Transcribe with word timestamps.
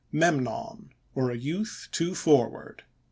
—MEMNON, 0.11 0.93
OR 1.13 1.29
A 1.29 1.37
YOUTH 1.37 1.89
TOO 1.91 2.15
FORWARD. 2.15 2.81